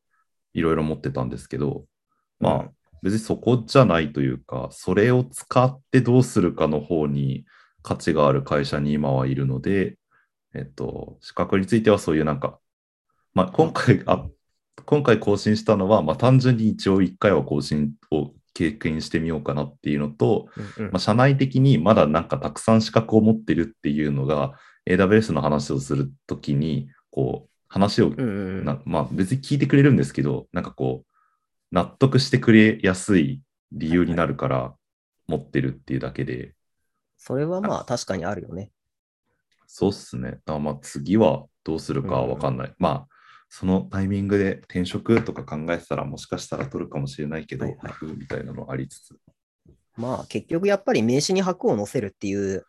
[0.54, 1.86] いろいろ持ってたんですけど、
[2.39, 2.71] まあ、
[3.03, 7.45] 別にそこじゃないというか、それを使ってどうするかの方に
[7.83, 9.97] 価値がある会社に今はいるので、
[10.55, 12.60] えっと、資格についてはそういうなんか、
[13.33, 14.25] まあ、今回、あ
[14.86, 20.91] 今回更新したのは、まあ、単純に一応1回は更新を経験してみようかなっていうのと、うんうん。
[20.91, 24.53] まあ、社内的にまだなんかたくさん資格を持ってるっていうのが、
[24.89, 31.16] AWS の話をするときに、こう、話をうんうんまあ別に聞いてくれるんですけど、なんかこう、
[31.71, 34.75] 納得してくれやすい理由になるから
[35.27, 36.53] 持ってるっていうだけで、
[37.17, 38.71] それはまあ、確かにあるよね。
[39.65, 40.32] そうっすね。
[40.32, 42.73] だからまあ次はどうするかはわかんない。
[42.77, 43.08] まあ、
[43.49, 49.15] そのタイミングで転職とか考えてたら、もしかしたら取るかもしれないけど、はいはいみたいなのありつつ。
[49.97, 52.65] まあ、結局やっぱり名刺に箔を載せるっていう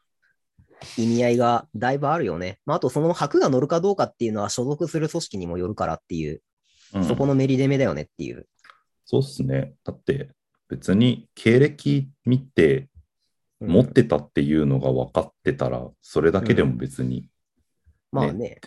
[0.97, 2.59] 意味合いがだいぶあるよね。
[2.65, 6.43] まあ、あとその箔が乗るかどうかっていうのは所属する組織にもよるからっていう、
[6.95, 8.47] うんそこのメリデメだよねっていう。
[9.11, 9.73] そうっすね。
[9.85, 10.29] だって
[10.69, 12.91] 別に経歴見て
[13.61, 17.31] うん持ってたっていうのが分かってたら、それだけでも別に、
[18.13, 18.61] まあね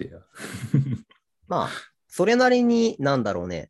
[1.48, 1.70] まあ、
[2.08, 3.70] それなりになんだろうね。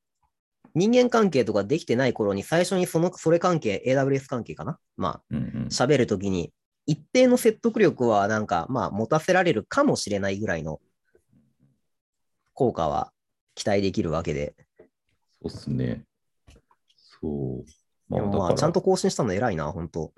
[0.74, 4.80] 人間関係とかできてない頃に最初にその、それ関係、AWS 関係かな？
[4.96, 6.54] まうんうんあ、喋るときに、
[6.86, 10.80] 一定の説得力はなんか、まあ、持たせられるかもしれないぐらいの
[12.54, 13.12] 効果は
[13.56, 14.56] 期待できるわけで。
[14.80, 14.86] そ
[15.44, 16.06] うっすね。
[17.22, 17.66] そう。
[18.10, 20.14] まあ、まあ、ちゃんと更新したの偉いな、本当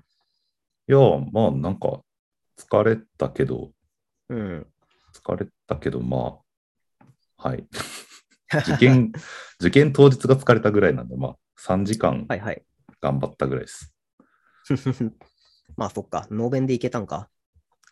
[0.87, 0.97] いや、
[1.31, 2.01] まあ、なんか、
[2.57, 3.71] 疲れたけど、
[4.29, 4.67] うん。
[5.13, 6.39] 疲れたけど、ま
[7.37, 7.67] あ、はい。
[8.61, 9.11] 受験、
[9.59, 12.63] 受験当日が疲れたぐらいなんで、まあ、3時間はいはい。
[13.01, 13.93] 頑張ったぐらいです。
[15.75, 16.27] まあ、そっか。
[16.31, 17.29] ノーベンでいけたんか。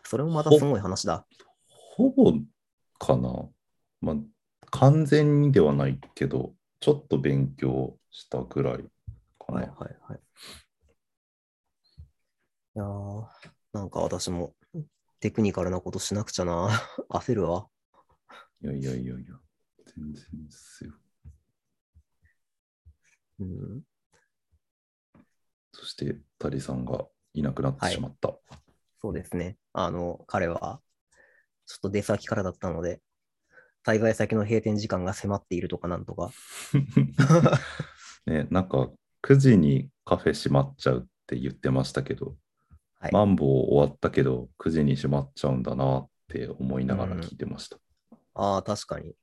[0.04, 1.26] それもまたすごい話だ。
[1.68, 2.34] ほぼ
[3.00, 3.50] かな。
[4.02, 4.16] まあ、
[4.72, 8.86] 完全にではないけど、ちょっと勉強したぐらい。
[9.52, 10.20] はいはいはい。
[12.74, 13.26] いやー、
[13.74, 14.54] なんか私も
[15.20, 16.70] テクニカルなことしなくちゃな。
[17.10, 17.68] 焦るわ。
[18.62, 19.40] いやいやいやいや、
[19.96, 20.94] 全然ですよ。
[23.40, 23.82] うん、
[25.74, 28.38] そして、タリさんがいなくなってしまった。
[29.02, 29.58] そうですね。
[29.74, 30.82] あの、彼は、
[31.66, 33.02] ちょっと出先からだったので、
[33.86, 36.32] 滞在先の閉店時間が迫っているとかなんとか。
[38.28, 38.92] ね、なんか、
[39.24, 42.36] 9時にカフェ閉まっちゃうって言ってましたけど、
[43.00, 47.78] はいマンボウ終わったけど、9時に閉まっちゃうんだなって思いながら聞いてました。
[48.36, 49.16] ああ、確かに。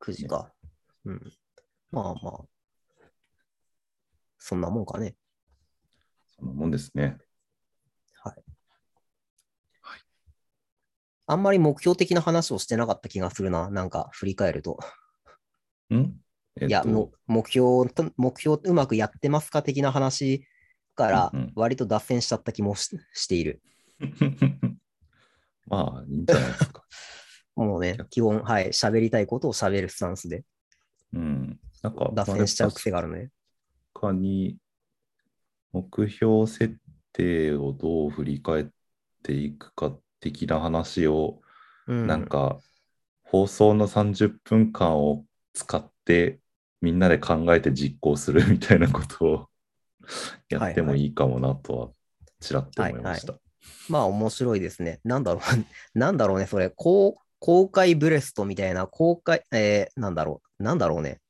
[0.00, 0.52] 9時か。
[1.04, 1.32] うん。
[1.92, 2.44] まあまあ。
[4.38, 5.16] そんなもんかね。
[6.38, 7.18] そんなもんですね。
[8.22, 8.44] はい。
[11.28, 13.70] あんまり目標的な話をしてなかった気がするな。
[13.70, 14.78] なんか振り返ると。
[15.92, 16.14] ん？
[16.60, 19.62] えっといや、の目標と、目標うまくやってますか？
[19.62, 20.46] 的な話
[20.94, 23.62] から割と脱線しちゃった気もししている。
[25.66, 26.84] まあ、いいんじゃないですか。
[27.56, 30.44] もうね、基本、はい、喋りたいことを喋るスタンスで
[31.12, 31.58] うん。
[31.82, 33.30] なんか、脱線しちゃう癖があるね。
[33.94, 34.58] 確かに、
[35.72, 36.76] 目標設
[37.12, 38.66] 定をどう振り返っ
[39.22, 41.40] ていくか的な話を、
[41.86, 42.58] うん、なんか、
[43.22, 46.38] 放送の30分間を使って
[46.86, 49.48] みんなで考えて実行するみたいなことを
[50.48, 51.88] やってもいいかもなとは
[52.38, 53.34] ちらっと思いました。
[53.88, 55.00] まあ面白いですね。
[55.02, 55.42] なんだろう、
[55.98, 61.20] なんだろうね、それ、公公開ブレストみたいな、公開、えー、なんだろう、なんだろうね。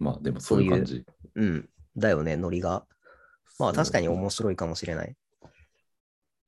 [0.00, 1.06] まあでもそういう感じ。
[1.36, 2.84] うん、だよね、ノリが。
[3.60, 5.14] まあ確かに面白いかもしれない。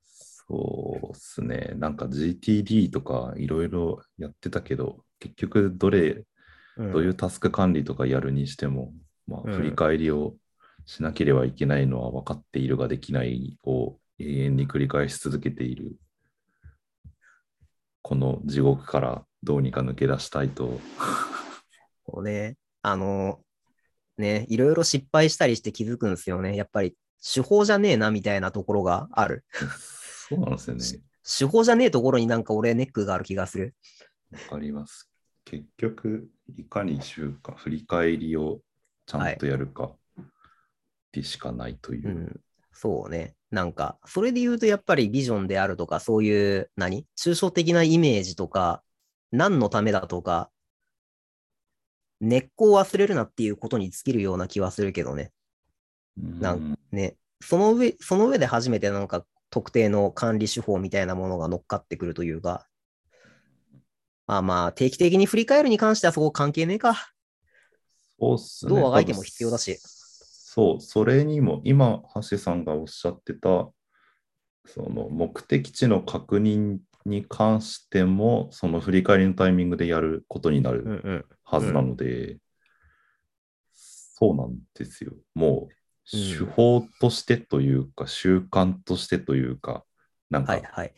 [0.04, 1.74] そうっすね。
[1.76, 6.24] なんか GTD とかいろいろやってたけど、結局どれ、
[6.76, 8.92] うん、どういうタスク管理とかやるにしても、
[9.26, 10.34] まあうん振り返りを
[10.86, 15.96] しなければいけないのは分かっているができないを永遠に繰り返し続けている。
[18.02, 20.78] この地獄からどうにか抜け出したいと。
[22.04, 23.40] こうね、あの、
[24.18, 26.54] ね、いろいろ失敗したりして気づくんですよね。
[26.54, 29.44] やっぱり手法じゃねえなみたいなところがある。
[30.28, 30.84] そうなんですよね。
[31.24, 33.74] 手法じゃねえところになんか俺ネックがある気がする。
[34.30, 35.10] わかります。
[35.44, 38.60] 結局、いかに週間、振り返りを
[39.06, 39.92] ちゃんとやるか
[41.12, 42.10] でしかないというう。
[42.10, 42.40] ん、
[42.72, 43.34] そうね。
[43.50, 47.06] なんか、それで言うとやっぱりビジョンであるとか、そういう、何？
[47.16, 48.82] 抽象的なイメージとか、
[49.30, 50.50] 何のためだとか、
[52.20, 55.32] 根っこを忘れるなっていうことに尽きるような気はするけどね。
[56.16, 57.16] なんね。
[57.42, 62.66] その上、その上で初めてなんか特定の管理手法みたいなものが乗っかってくるというか、
[64.26, 67.10] まあまあ、定期的に振り返るに関してはそこ関係ねえか。
[68.18, 68.70] そうっすね。
[68.70, 73.70] どうあがいても必要だしそう、それにも、今、橋さんがおっしゃってた、
[74.66, 81.24] その目的地の確認に関しても、その振り返りのタイミングでやることになるうんうん。
[81.42, 82.38] はずなので、
[83.72, 85.12] そうなんですよ。
[85.34, 85.70] もう、うん
[86.06, 89.84] 手法としてというか、習慣としてというか、
[90.28, 90.94] なんかはい、はい。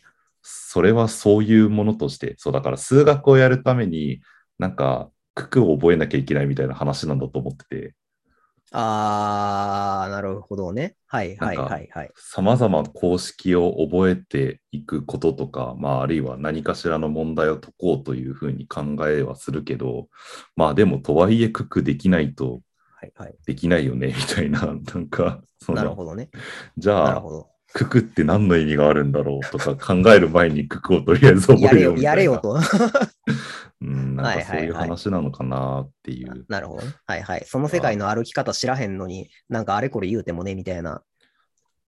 [0.48, 4.20] それはそういうものとして、そうだから数学をやるために、
[4.58, 7.94] なんか、九九を覚えなきゃいけないみたいな話なんだと思ってて、
[8.72, 10.96] あー、なるほどね。
[11.06, 12.10] はいはいはいはい。
[12.16, 20.08] さまざま公式を覚えていくこととか、まあ、あるいは何かしらの問題を解こうというふうに考えはするけど、
[20.56, 22.60] まあでも、とはいえ、九九できないと
[22.98, 23.34] はいはい。
[23.46, 26.28] できないよね、みたいな、なんか、そのなるほどね。
[26.76, 27.22] じゃあ
[27.76, 27.84] なるほ、ど。
[27.84, 32.10] 九九って何の意味があるんだろうとか考える前に九九をとりあえず覚やれよ、うみたいな。
[32.10, 32.58] やれよと。
[33.82, 36.46] うん、なんかそういう話なのかなっていう。
[36.48, 36.94] なるほどね。
[37.06, 37.44] はいはい。
[37.46, 41.02] その世界の歩き方知らへんのに、なんかあれこれ言うてもね、みたいな。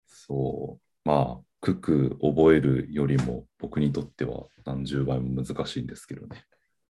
[0.07, 1.09] そう。
[1.09, 6.45] まあ、九九覚えるよりも僕にとっては何十倍も難しいんですけどね。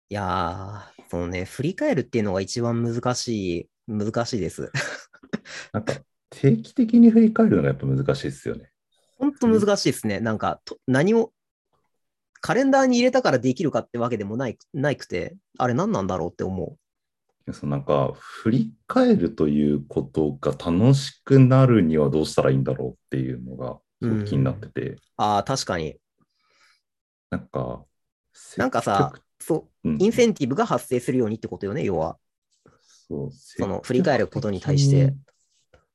[0.09, 4.73] いやー、そのね、振り返るっていうのが一番難しい、難しいです。
[5.73, 5.95] なんか
[6.31, 8.71] 定期的に振り返るのがやっぱ難しいですよね。
[9.19, 10.21] ほんと難しいですね。
[10.21, 11.33] なんかと、何を、
[12.41, 16.77] カレンダーに入れたからできるかってわけでもないないくて、あれ何なんだろうって思
[17.53, 23.79] そのなんか振り返るということが楽しくなるにはどうしたらいいんだろうっていうのが
[24.25, 24.99] 気になってて、う。
[25.17, 25.97] ああ、確かに。
[27.31, 27.85] なんか、
[28.57, 32.19] なんかさそう、うんインセンティブが発生するようにってことよね、要は。
[33.09, 35.15] そうその振り返ることに対して。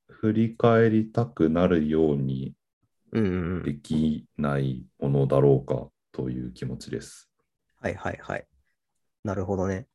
[0.07, 2.60] 振り返りたくなるようにうんうんうん。
[3.11, 7.29] できないものだろうかという気持ちです。
[7.81, 8.45] はいはいはい。
[9.23, 9.87] なるほどね。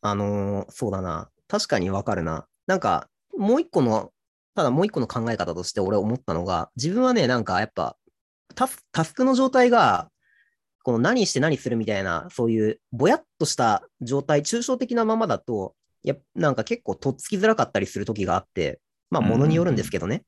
[0.00, 1.30] あのーそうだな。
[1.48, 2.46] 確かにわかるな。
[2.66, 4.12] なんか、もう一個の、
[4.54, 7.96] ただもう一個の考え方として俺思ったのが、自分はね、なんかやっぱ、
[8.54, 10.10] タスタスクの状態が、
[10.82, 20.24] この何して何するみたいな、そういうぼやっとした状態、抽象的なままだと、やっなんか結構とっつきづらかったりする時があって、まあ、ものによるんですけどね。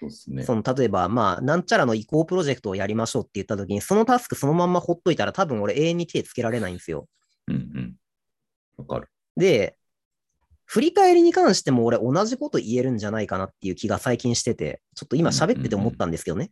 [0.00, 0.42] そうですね。
[0.44, 7.08] その例えば、まあ、なんちゃらの移行プロジェクトをやりましょうって言ったときに、そのタスクそのまんまほっといたら、多分俺永遠に手つけられないんですよ。
[7.46, 7.94] うんうん。
[8.76, 9.08] わかる。
[9.36, 9.76] で、
[10.64, 16.44] 振り返りに関しても俺同じこと言えるんじゃないかなっていう気が最近してて、ちょっと今喋ってて思ったんですけどね。
[16.44, 16.50] うん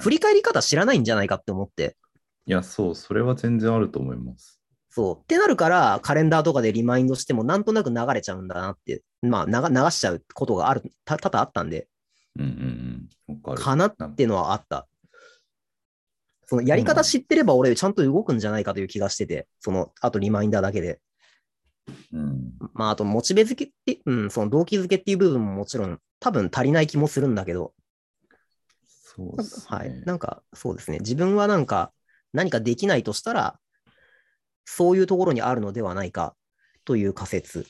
[0.00, 1.96] 振り返り方知らないんじゃないかって思って。
[2.46, 4.60] いや、そう、それは全然あると思います。
[4.90, 5.18] そう。
[5.22, 11.88] ってなるから、カレンダーとかでリマインドしてもなんとなく流れちゃうんだなって、まあ流流しちゃうことがある、た多々あったんで、
[12.38, 13.34] うんうんうん。
[13.34, 13.62] わかる。
[13.62, 14.88] かなってのはあった。
[16.46, 21.00] そのやり方知ってれば俺ちゃんと動くんじゃないかという気がしてて、その、あとリマインダーだけで。
[22.12, 22.52] うん。
[22.74, 27.72] まあ、あと、モチベ付けって、うん、その動機づけっていう部分ももちろん、多分足りない気もするんだけど、
[29.16, 29.44] そうね。
[29.66, 30.00] はい。
[30.04, 30.98] なんか、そうですね。
[30.98, 31.92] 自分はなんか、
[32.32, 33.58] 何かできないとしたら、
[34.64, 36.34] そういうところにあるのではないか
[36.84, 37.66] という仮説。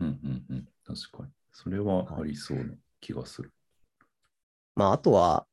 [0.00, 0.68] うんうんうん。
[0.84, 1.30] 確かに。
[1.52, 3.52] それはありそうな気がする。
[4.74, 5.46] まあ、あとは、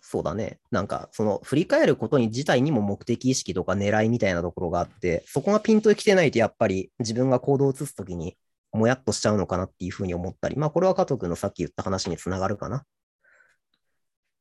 [0.00, 0.60] そうだね。
[0.70, 8.36] なんか、その振り返ることに自体にも目的意識とか狙いみたいなところがあって、そこがピンときてないと、やっぱり自分が行動を移すときに、
[8.72, 12.84] もやっとしちゃうのかなっていうふうに思ったり、まあ、これは加藤君のさっき言った話につながるかな。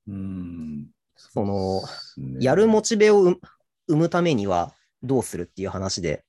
[0.08, 0.88] うん。
[1.16, 1.82] その
[2.18, 3.40] ねやるモチベを生
[3.88, 4.74] 生むためには
[5.04, 6.24] どうするっていう話で、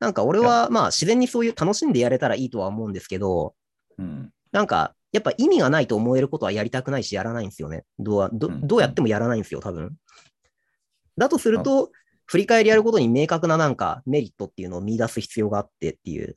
[0.00, 3.54] なんか俺はまあ自然にそういう楽しんでやれたらいいとは思うんですけど、
[3.98, 4.30] うん。
[4.50, 7.84] なんかやっぱ意味がないと思えることはやりたくないしやらないんですよね。
[7.98, 9.94] どうはどうんどうやってもやらないんですよ、多分。
[11.18, 11.90] だとすると、
[12.24, 16.34] 振り返りやることに明確ななんかメリットっていうのを見出す必要があってっていう。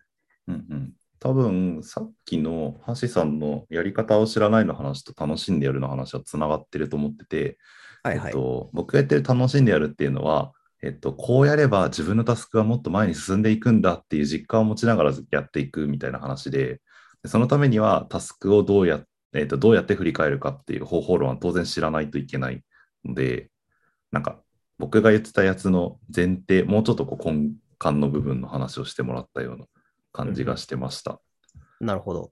[0.47, 0.93] うんうん。
[1.19, 7.57] 多分、さっきの橋さんのやり方を知らないの話と楽しんでやるの話はつながってると思ってて、
[8.03, 8.27] はいはい。
[8.27, 10.51] えっと、僕が言ってる楽しんでやるっていうのは、
[10.83, 16.81] えっと、こうやれば自分のタスクがもっと前に進んでいくんだっていう実感を持ちながらやっていくみたいな話で、で
[17.27, 19.01] そのためにはタスクをどうや,、
[19.33, 22.63] えっと、どうやって振り返るかっていう方法論は当然知らないといけない
[23.03, 23.49] ので、
[24.11, 24.41] なんか
[24.77, 27.51] 僕が言ってたやつの前提、もうちょっとこう根
[27.83, 29.65] 幹の部分の話をしてもらったような
[30.11, 31.19] 感じがしてました。
[31.79, 32.31] なるほど。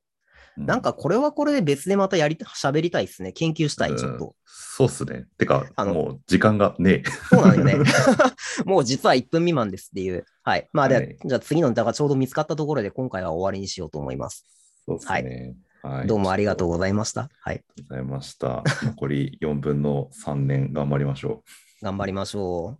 [0.58, 3.32] うなんかこれはこれで別でまたやり、喋りたいですね。
[3.32, 4.36] 研究したい、ちょっうんと。
[4.46, 5.26] そうっすね。
[5.38, 7.10] てか、あのもう時間がねえ。
[7.30, 7.76] そうなんよね。
[8.66, 10.26] もう実は1分未満ですっていう。
[10.44, 10.70] はい。
[10.74, 14.46] まあで、はいじゃあ次の、だからちょうど見つかったところで今回は終わりにしようと思います。
[14.86, 15.56] そうですね。
[15.82, 17.30] はいどうもありがとううございました。
[17.42, 17.62] はい。
[17.90, 18.64] ございました。
[18.84, 21.44] 残り4分の3年頑張りましょ
[21.82, 22.78] 頑張りましょ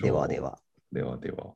[0.00, 0.02] う。
[0.04, 0.60] ではでは。
[0.92, 1.54] ではでは。